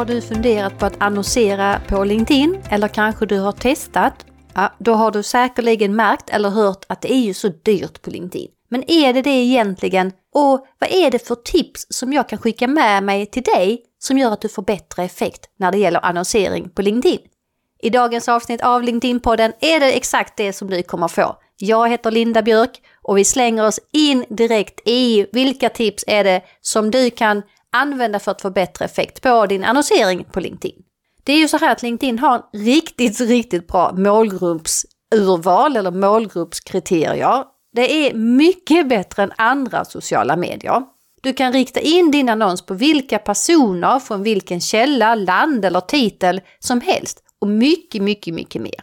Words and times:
Har 0.00 0.04
du 0.04 0.20
funderat 0.20 0.78
på 0.78 0.86
att 0.86 1.02
annonsera 1.02 1.80
på 1.88 2.04
LinkedIn 2.04 2.62
eller 2.70 2.88
kanske 2.88 3.26
du 3.26 3.38
har 3.38 3.52
testat? 3.52 4.26
Ja, 4.54 4.72
då 4.78 4.94
har 4.94 5.10
du 5.10 5.22
säkerligen 5.22 5.96
märkt 5.96 6.30
eller 6.30 6.48
hört 6.50 6.84
att 6.88 7.00
det 7.00 7.12
är 7.12 7.20
ju 7.20 7.34
så 7.34 7.48
dyrt 7.48 8.02
på 8.02 8.10
LinkedIn. 8.10 8.48
Men 8.68 8.90
är 8.90 9.12
det 9.12 9.22
det 9.22 9.30
egentligen? 9.30 10.12
Och 10.34 10.66
vad 10.78 10.90
är 10.90 11.10
det 11.10 11.26
för 11.26 11.34
tips 11.34 11.86
som 11.90 12.12
jag 12.12 12.28
kan 12.28 12.38
skicka 12.38 12.68
med 12.68 13.02
mig 13.02 13.26
till 13.26 13.42
dig 13.42 13.82
som 13.98 14.18
gör 14.18 14.32
att 14.32 14.40
du 14.40 14.48
får 14.48 14.62
bättre 14.62 15.04
effekt 15.04 15.46
när 15.58 15.72
det 15.72 15.78
gäller 15.78 16.04
annonsering 16.04 16.70
på 16.70 16.82
LinkedIn? 16.82 17.20
I 17.82 17.90
dagens 17.90 18.28
avsnitt 18.28 18.60
av 18.62 18.82
LinkedIn-podden 18.82 19.52
är 19.60 19.80
det 19.80 19.92
exakt 19.92 20.36
det 20.36 20.52
som 20.52 20.70
du 20.70 20.82
kommer 20.82 21.08
få. 21.08 21.36
Jag 21.56 21.88
heter 21.88 22.10
Linda 22.10 22.42
Björk 22.42 22.80
och 23.02 23.18
vi 23.18 23.24
slänger 23.24 23.66
oss 23.66 23.80
in 23.92 24.24
direkt 24.28 24.80
i 24.84 25.26
vilka 25.32 25.68
tips 25.68 26.04
är 26.06 26.24
det 26.24 26.42
som 26.60 26.90
du 26.90 27.10
kan 27.10 27.42
använda 27.72 28.18
för 28.18 28.30
att 28.30 28.42
få 28.42 28.50
bättre 28.50 28.84
effekt 28.84 29.22
på 29.22 29.46
din 29.46 29.64
annonsering 29.64 30.24
på 30.24 30.40
LinkedIn. 30.40 30.82
Det 31.24 31.32
är 31.32 31.38
ju 31.38 31.48
så 31.48 31.56
här 31.56 31.72
att 31.72 31.82
LinkedIn 31.82 32.18
har 32.18 32.34
en 32.34 32.60
riktigt, 32.60 33.20
riktigt 33.20 33.66
bra 33.68 33.92
målgruppsurval 33.92 35.76
eller 35.76 35.90
målgruppskriterier. 35.90 37.44
Det 37.72 38.06
är 38.06 38.14
mycket 38.14 38.88
bättre 38.88 39.22
än 39.22 39.32
andra 39.36 39.84
sociala 39.84 40.36
medier. 40.36 40.82
Du 41.22 41.32
kan 41.32 41.52
rikta 41.52 41.80
in 41.80 42.10
din 42.10 42.28
annons 42.28 42.66
på 42.66 42.74
vilka 42.74 43.18
personer 43.18 43.98
från 43.98 44.22
vilken 44.22 44.60
källa, 44.60 45.14
land 45.14 45.64
eller 45.64 45.80
titel 45.80 46.40
som 46.58 46.80
helst 46.80 47.22
och 47.40 47.48
mycket, 47.48 48.02
mycket, 48.02 48.34
mycket 48.34 48.62
mer. 48.62 48.80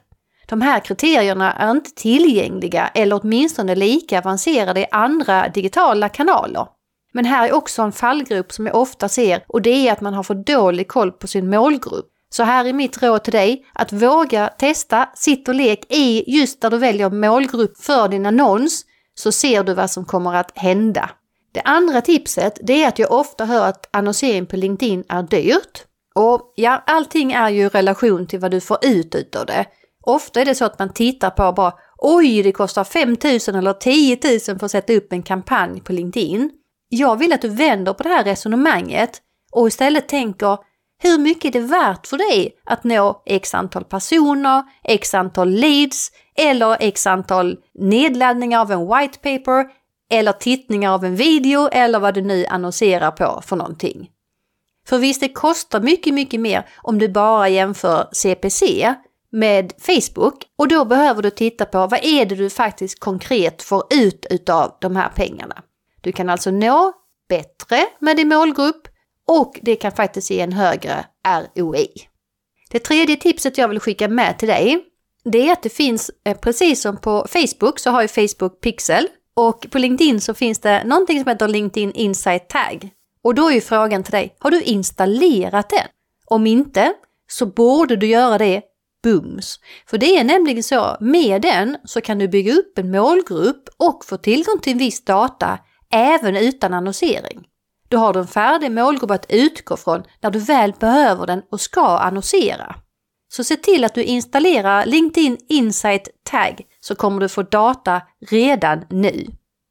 De 0.49 0.61
här 0.61 0.79
kriterierna 0.79 1.53
är 1.53 1.71
inte 1.71 1.91
tillgängliga 1.91 2.87
eller 2.87 3.19
åtminstone 3.23 3.75
lika 3.75 4.19
avancerade 4.19 4.79
i 4.79 4.85
andra 4.91 5.49
digitala 5.49 6.09
kanaler. 6.09 6.67
Men 7.13 7.25
här 7.25 7.47
är 7.47 7.53
också 7.53 7.81
en 7.81 7.91
fallgrop 7.91 8.51
som 8.51 8.65
jag 8.65 8.75
ofta 8.75 9.09
ser 9.09 9.43
och 9.47 9.61
det 9.61 9.87
är 9.87 9.91
att 9.91 10.01
man 10.01 10.13
har 10.13 10.23
för 10.23 10.35
dålig 10.35 10.87
koll 10.87 11.11
på 11.11 11.27
sin 11.27 11.49
målgrupp. 11.49 12.07
Så 12.29 12.43
här 12.43 12.65
är 12.65 12.73
mitt 12.73 13.03
råd 13.03 13.23
till 13.23 13.33
dig 13.33 13.65
att 13.73 13.93
våga 13.93 14.47
testa, 14.47 15.09
sitt 15.15 15.47
och 15.47 15.55
lek 15.55 15.85
i 15.89 16.23
just 16.37 16.61
där 16.61 16.69
du 16.69 16.77
väljer 16.77 17.09
målgrupp 17.09 17.77
för 17.77 18.07
din 18.07 18.25
annons 18.25 18.85
så 19.15 19.31
ser 19.31 19.63
du 19.63 19.73
vad 19.73 19.91
som 19.91 20.05
kommer 20.05 20.33
att 20.35 20.57
hända. 20.57 21.09
Det 21.51 21.61
andra 21.61 22.01
tipset 22.01 22.59
det 22.63 22.83
är 22.83 22.87
att 22.87 22.99
jag 22.99 23.11
ofta 23.11 23.45
hör 23.45 23.67
att 23.67 23.89
annonsering 23.91 24.45
på 24.45 24.55
LinkedIn 24.55 25.03
är 25.09 25.23
dyrt. 25.23 25.83
Och 26.15 26.53
ja, 26.55 26.83
allting 26.85 27.31
är 27.31 27.49
ju 27.49 27.65
i 27.65 27.69
relation 27.69 28.27
till 28.27 28.39
vad 28.39 28.51
du 28.51 28.61
får 28.61 28.77
ut 28.81 29.15
utav 29.15 29.45
det. 29.45 29.65
Ofta 30.01 30.41
är 30.41 30.45
det 30.45 30.55
så 30.55 30.65
att 30.65 30.79
man 30.79 30.93
tittar 30.93 31.29
på 31.29 31.51
bara 31.51 31.73
oj, 31.97 32.43
det 32.43 32.51
kostar 32.51 32.83
5 32.83 33.09
000 33.09 33.59
eller 33.59 33.73
10 33.73 34.19
000 34.23 34.59
för 34.59 34.65
att 34.65 34.71
sätta 34.71 34.93
upp 34.93 35.13
en 35.13 35.23
kampanj 35.23 35.81
på 35.81 35.93
LinkedIn. 35.93 36.51
Jag 36.89 37.17
vill 37.17 37.33
att 37.33 37.41
du 37.41 37.49
vänder 37.49 37.93
på 37.93 38.03
det 38.03 38.09
här 38.09 38.23
resonemanget 38.23 39.21
och 39.51 39.67
istället 39.67 40.09
tänker 40.09 40.57
hur 41.03 41.17
mycket 41.17 41.55
är 41.55 41.61
det 41.61 41.67
värt 41.67 42.07
för 42.07 42.17
dig 42.17 42.55
att 42.65 42.83
nå 42.83 43.23
x 43.25 43.53
antal 43.53 43.83
personer, 43.83 44.63
x 44.83 45.13
antal 45.13 45.49
leads 45.49 46.11
eller 46.37 46.77
x 46.79 47.07
antal 47.07 47.57
nedladdningar 47.73 48.59
av 48.59 48.71
en 48.71 48.87
white 48.87 49.19
paper 49.19 49.65
eller 50.09 50.31
tittningar 50.31 50.91
av 50.91 51.05
en 51.05 51.15
video 51.15 51.69
eller 51.71 51.99
vad 51.99 52.13
du 52.13 52.21
nu 52.21 52.45
annonserar 52.45 53.11
på 53.11 53.41
för 53.45 53.55
någonting. 53.55 54.09
För 54.87 54.97
visst, 54.97 55.21
det 55.21 55.29
kostar 55.29 55.81
mycket, 55.81 56.13
mycket 56.13 56.39
mer 56.39 56.65
om 56.77 56.99
du 56.99 57.09
bara 57.09 57.49
jämför 57.49 58.07
CPC 58.11 58.93
med 59.31 59.73
Facebook 59.79 60.43
och 60.57 60.67
då 60.67 60.85
behöver 60.85 61.21
du 61.21 61.29
titta 61.29 61.65
på 61.65 61.87
vad 61.87 61.99
är 62.03 62.25
det 62.25 62.35
du 62.35 62.49
faktiskt 62.49 62.99
konkret 62.99 63.63
får 63.63 63.83
ut 63.89 64.25
utav 64.29 64.77
de 64.81 64.95
här 64.95 65.09
pengarna. 65.15 65.63
Du 66.07 66.11
kan 66.11 66.29
alltså 66.29 66.51
nå 66.51 66.93
bättre 67.29 67.85
med 67.99 68.17
din 68.17 68.27
målgrupp 68.27 68.87
och 69.27 69.59
det 69.61 69.75
kan 69.75 69.91
faktiskt 69.91 70.29
ge 70.29 70.41
en 70.41 70.53
högre 70.53 71.05
ROI. 71.55 71.87
Det 72.71 72.79
tredje 72.79 73.15
tipset 73.15 73.57
jag 73.57 73.67
vill 73.67 73.79
skicka 73.79 74.07
med 74.07 74.39
till 74.39 74.47
dig, 74.47 74.85
det 75.23 75.49
är 75.49 75.53
att 75.53 75.63
det 75.63 75.69
finns, 75.69 76.11
eh, 76.25 76.37
precis 76.37 76.81
som 76.81 76.97
på 76.97 77.27
Facebook 77.29 77.79
så 77.79 77.89
har 77.89 78.01
ju 78.01 78.07
Facebook 78.07 78.61
Pixel 78.61 79.07
och 79.33 79.67
på 79.71 79.77
LinkedIn 79.77 80.21
så 80.21 80.33
finns 80.33 80.59
det 80.59 80.83
någonting 80.83 81.19
som 81.19 81.29
heter 81.29 81.47
LinkedIn 81.47 81.91
Insight 81.91 82.49
Tag. 82.49 82.89
Och 83.23 83.35
då 83.35 83.49
är 83.49 83.53
ju 83.53 83.61
frågan 83.61 84.03
till 84.03 84.11
dig, 84.11 84.35
har 84.39 84.51
du 84.51 84.61
installerat 84.61 85.69
den? 85.69 85.87
Om 86.25 86.47
inte, 86.47 86.93
så 87.29 87.45
borde 87.45 87.95
du 87.95 88.07
göra 88.07 88.37
det 88.37 88.61
bums. 89.03 89.59
För 89.89 89.97
det 89.97 90.17
är 90.17 90.23
nämligen 90.23 90.63
så, 90.63 90.97
med 90.99 91.41
den 91.41 91.77
så 91.85 92.01
kan 92.01 92.19
du 92.19 92.27
bygga 92.27 92.53
upp 92.53 92.77
en 92.77 92.91
målgrupp 92.91 93.69
och 93.77 94.05
få 94.05 94.17
tillgång 94.17 94.59
till 94.59 94.77
viss 94.77 95.05
data 95.05 95.59
även 95.93 96.35
utan 96.35 96.73
annonsering. 96.73 97.47
Då 97.89 97.97
har 97.97 98.13
du 98.13 98.19
en 98.19 98.27
färdig 98.27 98.71
målgrupp 98.71 99.11
att 99.11 99.25
utgå 99.29 99.77
från 99.77 100.03
när 100.21 100.31
du 100.31 100.39
väl 100.39 100.73
behöver 100.79 101.27
den 101.27 101.41
och 101.51 101.61
ska 101.61 101.97
annonsera. 101.97 102.75
Så 103.29 103.43
se 103.43 103.55
till 103.55 103.83
att 103.83 103.93
du 103.93 104.03
installerar 104.03 104.85
LinkedIn 104.85 105.37
Insight 105.49 106.07
Tag 106.23 106.61
så 106.79 106.95
kommer 106.95 107.21
du 107.21 107.29
få 107.29 107.43
data 107.43 108.01
redan 108.29 108.85
nu. 108.89 109.25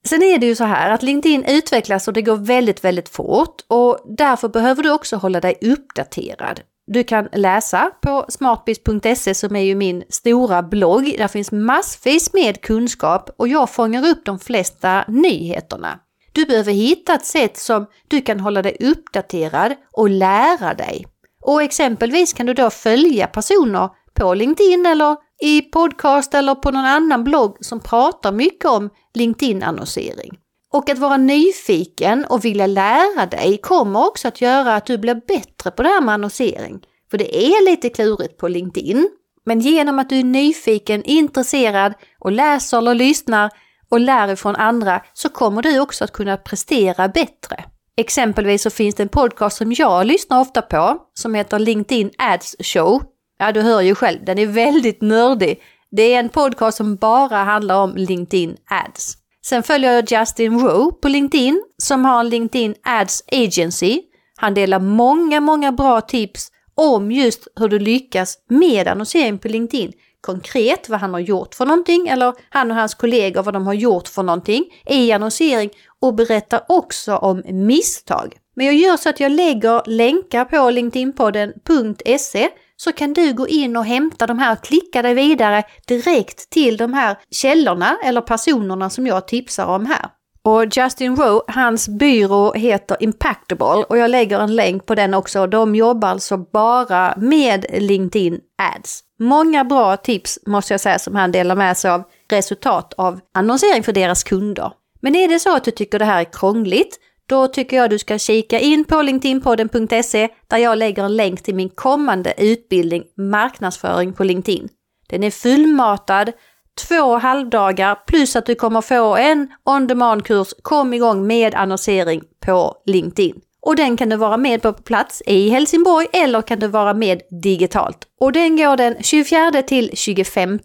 Sen 0.07 0.23
är 0.23 0.39
det 0.39 0.47
ju 0.47 0.55
så 0.55 0.65
här 0.65 0.91
att 0.91 1.03
LinkedIn 1.03 1.45
utvecklas 1.45 2.09
och 2.09 2.15
det 2.15 2.23
går 2.23 2.37
väldigt, 2.37 2.85
väldigt 2.85 3.09
fort 3.09 3.61
och 3.69 3.99
därför 4.19 4.49
behöver 4.49 4.83
du 4.83 4.91
också 4.93 5.17
hålla 5.17 5.41
dig 5.41 5.59
uppdaterad. 5.61 6.61
Du 6.87 7.05
kan 7.05 7.29
läsa 7.33 7.91
på 8.03 8.27
smartbiz.se 8.29 9.35
som 9.35 9.57
är 9.57 9.61
ju 9.61 9.75
min 9.75 10.05
stora 10.09 10.63
blogg. 10.63 11.15
Där 11.19 11.29
finns 11.29 11.53
massvis 11.53 12.33
med 12.33 12.61
kunskap 12.61 13.31
och 13.37 13.49
jag 13.49 13.71
fångar 13.71 14.09
upp 14.09 14.25
de 14.25 14.39
flesta 14.39 15.05
nyheterna. 15.09 15.99
Du 16.37 16.45
behöver 16.45 16.73
hitta 16.73 17.15
ett 17.15 17.27
sätt 17.27 17.57
som 17.57 17.87
du 18.09 18.21
kan 18.21 18.41
hålla 18.41 18.63
dig 18.63 18.77
uppdaterad 18.81 19.75
och 19.93 20.11
lära 20.11 20.75
dig. 20.75 21.07
Och 21.43 21.63
exempelvis 21.63 22.33
kan 22.33 22.47
du 22.47 22.55
då 22.55 22.71
följa 22.71 23.27
personer 23.27 23.89
på 24.15 24.35
LinkedIn 24.35 24.87
eller 24.87 25.17
i 25.43 25.63
podcast 25.63 26.35
eller 26.35 26.55
på 26.55 26.71
någon 26.71 26.85
annan 26.85 27.25
blogg 27.25 27.57
som 27.61 27.81
pratar 27.81 28.33
mycket 28.33 28.65
om 28.65 28.91
LinkedIn-annonsering. 29.15 30.39
Och 30.73 30.91
att 30.91 30.99
vara 30.99 31.17
nyfiken 31.17 32.25
och 32.25 32.45
vilja 32.45 32.67
lära 32.67 33.27
dig 33.27 33.59
kommer 33.63 34.07
också 34.07 34.29
att 34.29 34.41
göra 34.41 34.75
att 34.75 34.87
du 34.87 34.99
blir 34.99 35.21
bättre 35.27 35.71
på 35.71 35.83
det 35.83 35.89
här 35.89 36.01
med 36.01 36.15
annonsering. 36.15 36.81
För 37.11 37.19
det 37.19 37.37
är 37.37 37.65
lite 37.71 37.89
klurigt 37.89 38.37
på 38.37 38.49
LinkedIn. 38.49 39.09
Men 39.45 39.61
genom 39.61 39.99
att 39.99 40.09
du 40.09 40.19
är 40.19 40.25
nyfiken, 40.25 41.05
intresserad 41.05 41.95
och 42.19 42.33
läser 42.33 42.79
eller 42.79 42.95
lyssnar 42.95 43.51
och 43.91 44.01
lär 44.01 44.33
ifrån 44.33 44.57
andra 44.57 45.03
så 45.13 45.29
kommer 45.29 45.63
du 45.63 45.81
också 45.81 46.05
att 46.05 46.13
kunna 46.13 46.37
prestera 46.37 47.09
bättre. 47.09 47.65
Exempelvis 47.97 48.63
så 48.63 48.71
finns 48.71 48.95
det 48.95 49.03
en 49.03 49.09
podcast 49.09 49.57
som 49.57 49.73
jag 49.73 50.07
lyssnar 50.07 50.41
ofta 50.41 50.63
på 50.63 50.99
som 51.15 51.35
heter 51.35 51.59
LinkedIn 51.59 52.11
Ads 52.19 52.57
Show. 52.61 53.03
Ja, 53.39 53.53
du 53.53 53.61
hör 53.61 53.81
ju 53.81 53.95
själv, 53.95 54.25
den 54.25 54.39
är 54.39 54.47
väldigt 54.47 55.03
nördig. 55.03 55.61
Det 55.91 56.15
är 56.15 56.21
en 56.21 56.29
podcast 56.29 56.77
som 56.77 56.97
bara 56.97 57.37
handlar 57.37 57.83
om 57.83 57.97
LinkedIn 57.97 58.57
Ads. 58.71 59.15
Sen 59.45 59.63
följer 59.63 59.93
jag 59.93 60.13
Justin 60.13 60.61
Rowe 60.61 60.93
på 61.03 61.09
LinkedIn 61.09 61.63
som 61.83 62.05
har 62.05 62.21
en 62.21 62.29
LinkedIn 62.29 62.75
Ads 62.83 63.23
Agency. 63.33 64.03
Han 64.37 64.55
delar 64.55 64.79
många, 64.79 65.41
många 65.41 65.73
bra 65.73 66.01
tips 66.01 66.49
om 66.75 67.13
just 67.13 67.49
hur 67.57 67.69
du 67.69 67.79
lyckas 67.79 68.39
med 68.49 68.89
annonsering 68.89 69.39
på 69.39 69.49
LinkedIn 69.49 69.93
konkret 70.21 70.89
vad 70.89 71.01
han 71.01 71.15
har 71.15 71.21
gjort 71.21 71.55
för 71.55 71.67
någonting 71.67 72.09
eller 72.09 72.35
han 72.49 72.71
och 72.71 72.77
hans 72.77 72.95
kollegor 72.95 73.43
vad 73.43 73.55
de 73.55 73.67
har 73.67 73.75
gjort 73.75 74.09
för 74.09 74.23
någonting 74.23 74.65
i 74.87 75.13
annonsering 75.13 75.71
och 76.01 76.15
berättar 76.15 76.63
också 76.69 77.17
om 77.17 77.43
misstag. 77.47 78.37
Men 78.57 78.67
jag 78.67 78.75
gör 78.75 78.97
så 78.97 79.09
att 79.09 79.21
jag 79.21 79.33
lägger 79.33 79.83
länkar 79.87 80.45
på 80.45 80.71
LinkedInpodden.se 80.71 82.49
så 82.77 82.93
kan 82.93 83.13
du 83.13 83.33
gå 83.33 83.49
in 83.49 83.77
och 83.77 83.85
hämta 83.85 84.27
de 84.27 84.39
här 84.39 84.53
och 84.53 84.65
klicka 84.65 85.03
dig 85.03 85.15
vidare 85.15 85.65
direkt 85.87 86.51
till 86.51 86.77
de 86.77 86.95
här 86.95 87.17
källorna 87.31 87.99
eller 88.05 88.21
personerna 88.21 88.91
som 88.91 89.07
jag 89.07 89.29
tipsar 89.29 89.67
om 89.67 89.87
här. 89.87 90.11
Och 90.47 90.77
Justin 90.77 91.17
Rowe, 91.17 91.41
hans 91.47 91.89
byrå 91.89 92.53
heter 92.53 92.97
Impactable 93.01 93.85
och 93.89 93.99
jag 93.99 94.11
lägger 94.11 94.41
en 94.41 94.57
länk 94.57 94.87
på 94.87 94.95
den 94.95 95.15
också. 95.15 95.47
De 95.47 95.75
jobbar 95.75 96.09
alltså 96.09 96.37
bara 96.37 97.15
med 97.17 97.67
LinkedIn 97.73 98.41
Ads. 98.77 99.01
Många 99.19 99.65
bra 99.65 99.97
tips 99.97 100.39
måste 100.47 100.73
jag 100.73 100.81
säga 100.81 100.99
som 100.99 101.15
han 101.15 101.33
delar 101.33 101.55
med 101.55 101.77
sig 101.77 101.91
av 101.91 102.03
resultat 102.31 102.95
av 102.97 103.21
annonsering 103.35 103.83
för 103.83 103.93
deras 103.93 104.25
kunder. 104.25 104.73
Men 105.01 105.17
är 105.17 105.29
det 105.29 105.39
så 105.39 105.57
att 105.57 105.65
du 105.65 105.71
tycker 105.71 105.99
det 105.99 106.05
här 106.05 106.21
är 106.21 106.33
krångligt, 106.33 106.97
då 107.29 107.47
tycker 107.47 107.77
jag 107.77 107.91
du 107.91 107.99
ska 107.99 108.19
kika 108.19 108.59
in 108.59 108.85
på 108.85 109.03
LinkedInpodden.se 109.03 110.29
där 110.47 110.59
jag 110.59 110.79
lägger 110.79 111.05
en 111.05 111.17
länk 111.17 111.43
till 111.43 111.55
min 111.55 111.71
kommande 111.71 112.35
utbildning 112.39 113.05
Marknadsföring 113.17 114.13
på 114.13 114.25
LinkedIn. 114.25 114.69
Den 115.09 115.23
är 115.23 115.31
fullmatad, 115.31 116.33
två 116.77 117.19
halvdagar 117.19 117.99
plus 118.07 118.37
att 118.37 118.47
du 118.47 118.55
kommer 118.55 118.81
få 118.81 119.17
en 119.17 119.49
on-demand-kurs 119.65 120.55
Kom 120.63 120.95
igång 120.95 121.27
med 121.27 121.55
annonsering 121.55 122.23
på 122.41 122.75
LinkedIn. 122.87 123.41
Och 123.61 123.77
den 123.77 123.97
kan 123.97 124.09
du 124.09 124.17
vara 124.17 124.37
med 124.37 124.63
på 124.63 124.73
på 124.73 124.83
plats 124.83 125.23
i 125.27 125.49
Helsingborg 125.49 126.07
eller 126.13 126.43
kan 126.43 126.59
du 126.59 126.67
vara 126.67 126.95
med 126.95 127.23
digitalt. 127.43 127.99
Och 128.21 128.33
den 128.33 128.57
går 128.57 128.77
den 128.77 128.97
24 129.03 129.63
till 129.63 129.91
25 129.95 130.59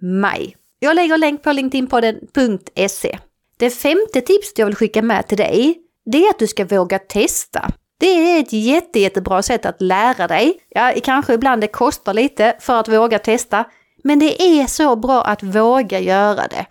maj. 0.00 0.56
Jag 0.78 0.96
lägger 0.96 1.16
länk 1.16 1.42
på 1.42 1.52
LinkedInpodden.se. 1.52 3.18
Det 3.58 3.70
femte 3.70 4.20
tipset 4.20 4.58
jag 4.58 4.66
vill 4.66 4.74
skicka 4.74 5.02
med 5.02 5.28
till 5.28 5.38
dig, 5.38 5.78
det 6.06 6.24
är 6.24 6.30
att 6.30 6.38
du 6.38 6.46
ska 6.46 6.64
våga 6.64 6.98
testa. 6.98 7.70
Det 8.00 8.06
är 8.06 8.40
ett 8.40 8.52
jätte, 8.52 9.00
jättebra 9.00 9.42
sätt 9.42 9.66
att 9.66 9.82
lära 9.82 10.26
dig. 10.26 10.60
Ja, 10.68 10.92
kanske 11.04 11.34
ibland 11.34 11.60
det 11.60 11.66
kostar 11.66 12.14
lite 12.14 12.56
för 12.60 12.80
att 12.80 12.88
våga 12.88 13.18
testa, 13.18 13.64
men 14.08 14.18
det 14.18 14.42
är 14.42 14.66
så 14.66 14.96
bra 14.96 15.22
att 15.22 15.42
våga 15.42 16.00
göra 16.00 16.48
det. 16.48 16.66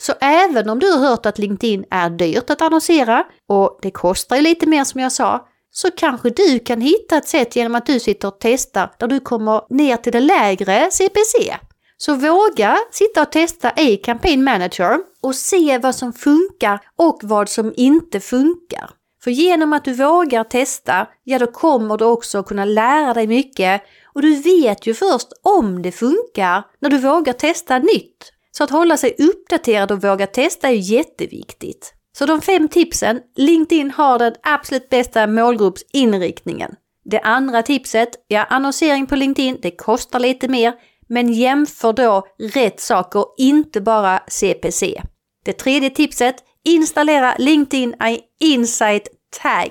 Så 0.00 0.12
även 0.20 0.70
om 0.70 0.78
du 0.78 0.90
har 0.92 0.98
hört 0.98 1.26
att 1.26 1.38
LinkedIn 1.38 1.84
är 1.90 2.10
dyrt 2.10 2.50
att 2.50 2.62
annonsera 2.62 3.24
och 3.48 3.78
det 3.82 3.90
kostar 3.90 4.36
ju 4.36 4.42
lite 4.42 4.66
mer 4.66 4.84
som 4.84 5.00
jag 5.00 5.12
sa, 5.12 5.46
så 5.70 5.90
kanske 5.90 6.30
du 6.30 6.58
kan 6.58 6.80
hitta 6.80 7.16
ett 7.16 7.28
sätt 7.28 7.56
genom 7.56 7.74
att 7.74 7.86
du 7.86 8.00
sitter 8.00 8.28
och 8.28 8.36
testar 8.40 8.92
där 8.98 9.06
du 9.06 9.20
kommer 9.20 9.74
ner 9.74 9.96
till 9.96 10.12
det 10.12 10.20
lägre 10.20 10.88
CPC. 10.90 11.56
Så 11.96 12.14
våga 12.14 12.78
sitta 12.92 13.22
och 13.22 13.32
testa 13.32 13.72
i 13.76 13.96
Campaign 13.96 14.44
Manager 14.44 14.98
och 15.22 15.34
se 15.34 15.78
vad 15.78 15.94
som 15.94 16.12
funkar 16.12 16.80
och 16.96 17.20
vad 17.22 17.48
som 17.48 17.72
inte 17.76 18.20
funkar. 18.20 18.90
För 19.28 19.32
genom 19.32 19.72
att 19.72 19.84
du 19.84 19.92
vågar 19.92 20.44
testa, 20.44 21.06
ja 21.24 21.38
då 21.38 21.46
kommer 21.46 21.96
du 21.96 22.04
också 22.04 22.42
kunna 22.42 22.64
lära 22.64 23.14
dig 23.14 23.26
mycket 23.26 23.82
och 24.14 24.22
du 24.22 24.34
vet 24.34 24.86
ju 24.86 24.94
först 24.94 25.28
om 25.42 25.82
det 25.82 25.92
funkar 25.92 26.62
när 26.80 26.90
du 26.90 26.98
vågar 26.98 27.32
testa 27.32 27.78
nytt. 27.78 28.32
Så 28.50 28.64
att 28.64 28.70
hålla 28.70 28.96
sig 28.96 29.16
uppdaterad 29.18 29.92
och 29.92 30.02
våga 30.02 30.26
testa 30.26 30.68
är 30.68 30.72
jätteviktigt. 30.72 31.94
Så 32.18 32.26
de 32.26 32.40
fem 32.40 32.68
tipsen, 32.68 33.20
LinkedIn 33.36 33.90
har 33.90 34.18
den 34.18 34.34
absolut 34.42 34.88
bästa 34.88 35.26
målgruppsinriktningen. 35.26 36.74
Det 37.04 37.20
andra 37.20 37.62
tipset, 37.62 38.08
ja 38.28 38.44
annonsering 38.44 39.06
på 39.06 39.16
LinkedIn, 39.16 39.58
det 39.62 39.70
kostar 39.70 40.20
lite 40.20 40.48
mer, 40.48 40.74
men 41.08 41.32
jämför 41.32 41.92
då 41.92 42.26
rätt 42.54 42.80
saker, 42.80 43.24
inte 43.38 43.80
bara 43.80 44.18
CPC. 44.28 45.02
Det 45.44 45.52
tredje 45.52 45.90
tipset, 45.90 46.36
installera 46.64 47.34
LinkedIn 47.38 47.94
Insight 48.40 49.08
Tag. 49.42 49.70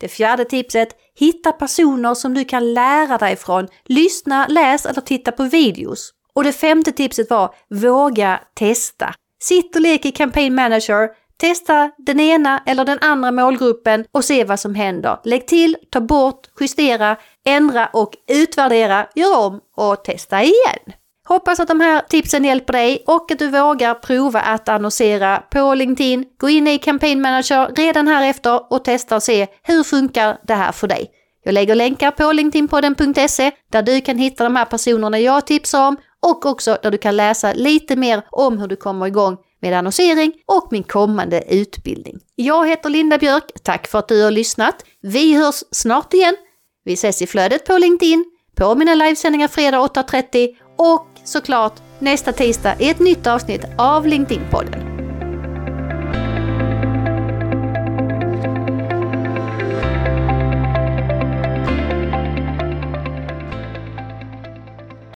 Det 0.00 0.08
fjärde 0.08 0.44
tipset, 0.44 0.88
hitta 1.14 1.52
personer 1.52 2.14
som 2.14 2.34
du 2.34 2.44
kan 2.44 2.74
lära 2.74 3.18
dig 3.18 3.36
från, 3.36 3.68
lyssna, 3.84 4.46
läs 4.46 4.86
eller 4.86 5.00
titta 5.00 5.32
på 5.32 5.44
videos. 5.44 6.10
Och 6.34 6.44
det 6.44 6.52
femte 6.52 6.92
tipset 6.92 7.30
var, 7.30 7.54
våga 7.70 8.40
testa. 8.54 9.14
Sitt 9.42 9.76
och 9.76 9.82
lek 9.82 10.06
i 10.06 10.12
Campaign 10.12 10.54
Manager, 10.54 11.08
Testa 11.36 11.90
den 11.98 12.20
ena 12.20 12.62
eller 12.66 12.84
den 12.84 12.98
andra 13.00 13.32
målgruppen 13.32 14.04
och 14.12 14.24
se 14.24 14.44
vad 14.44 14.60
som 14.60 14.74
händer. 14.74 15.18
Lägg 15.24 15.46
till, 15.46 15.76
ta 15.90 16.00
bort, 16.00 16.50
justera, 16.60 17.16
ändra 17.46 17.86
och 17.86 18.10
utvärdera, 18.28 19.06
gör 19.14 19.38
om 19.38 19.60
och 19.76 20.04
testa 20.04 20.42
igen. 20.42 20.92
Hoppas 21.28 21.60
att 21.60 21.68
de 21.68 21.80
här 21.80 22.00
tipsen 22.00 22.44
hjälper 22.44 22.72
dig 22.72 23.02
och 23.06 23.32
att 23.32 23.38
du 23.38 23.48
vågar 23.48 23.94
prova 23.94 24.40
att 24.40 24.68
annonsera 24.68 25.42
på 25.50 25.74
LinkedIn. 25.74 26.24
Gå 26.38 26.48
in 26.48 26.66
i 26.66 26.78
Campaign 26.78 27.20
Manager 27.20 27.72
redan 27.76 28.08
här 28.08 28.30
efter 28.30 28.72
och 28.72 28.84
testa 28.84 29.16
och 29.16 29.22
se 29.22 29.46
hur 29.62 29.82
funkar 29.82 30.38
det 30.46 30.54
här 30.54 30.72
för 30.72 30.88
dig. 30.88 31.10
Jag 31.44 31.52
lägger 31.52 31.74
länkar 31.74 32.10
på 32.10 32.32
linkedinpodden.se 32.32 33.50
där 33.72 33.82
du 33.82 34.00
kan 34.00 34.18
hitta 34.18 34.44
de 34.44 34.56
här 34.56 34.64
personerna 34.64 35.18
jag 35.18 35.46
tipsar 35.46 35.88
om 35.88 35.96
och 36.22 36.46
också 36.46 36.78
där 36.82 36.90
du 36.90 36.98
kan 36.98 37.16
läsa 37.16 37.52
lite 37.52 37.96
mer 37.96 38.22
om 38.30 38.58
hur 38.58 38.66
du 38.66 38.76
kommer 38.76 39.06
igång 39.06 39.36
med 39.60 39.78
annonsering 39.78 40.32
och 40.46 40.68
min 40.70 40.82
kommande 40.82 41.54
utbildning. 41.54 42.20
Jag 42.34 42.68
heter 42.68 42.90
Linda 42.90 43.18
Björk, 43.18 43.44
tack 43.62 43.86
för 43.86 43.98
att 43.98 44.08
du 44.08 44.22
har 44.22 44.30
lyssnat. 44.30 44.84
Vi 45.02 45.34
hörs 45.34 45.62
snart 45.70 46.14
igen. 46.14 46.36
Vi 46.84 46.92
ses 46.92 47.22
i 47.22 47.26
flödet 47.26 47.66
på 47.66 47.78
LinkedIn, 47.78 48.24
på 48.56 48.74
mina 48.74 48.94
livesändningar 48.94 49.48
fredag 49.48 49.78
8.30 49.78 50.48
och 50.78 51.13
såklart 51.24 51.82
nästa 51.98 52.32
tisdag 52.32 52.76
i 52.78 52.88
ett 52.88 53.00
nytt 53.00 53.26
avsnitt 53.26 53.64
av 53.78 54.06
LinkedIn-podden. 54.06 54.93